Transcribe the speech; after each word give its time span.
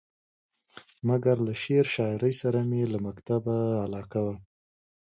مګر 1.07 1.37
له 1.47 1.53
شعر 1.63 1.85
شاعرۍ 1.95 2.33
سره 2.41 2.59
مې 2.69 2.81
له 2.93 2.97
مکتبه 3.07 3.57
علاقه 3.85 4.19
وه. 4.25 4.35